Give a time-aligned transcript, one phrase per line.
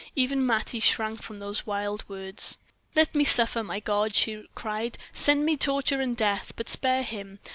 [0.15, 2.57] Even Mattie shrank from those wild words.
[2.95, 7.37] "Let me suffer, my God!" she cried; "send me torture and death, but spare him!